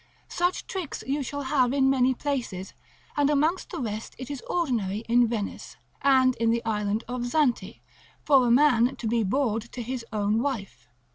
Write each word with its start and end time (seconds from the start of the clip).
Such 0.29 0.65
tricks 0.65 1.03
you 1.05 1.21
shall 1.21 1.43
have 1.43 1.73
in 1.73 1.87
many 1.87 2.15
places, 2.15 2.73
and 3.15 3.29
amongst 3.29 3.69
the 3.69 3.77
rest 3.77 4.15
it 4.17 4.31
is 4.31 4.41
ordinary 4.49 5.01
in 5.07 5.27
Venice, 5.27 5.77
and 6.01 6.35
in 6.37 6.49
the 6.49 6.65
island 6.65 7.03
of 7.07 7.21
Zante, 7.27 7.81
for 8.25 8.47
a 8.47 8.49
man 8.49 8.95
to 8.95 9.05
be 9.05 9.21
bawd 9.21 9.71
to 9.73 9.83
his 9.83 10.03
own 10.11 10.41
wife. 10.41 10.87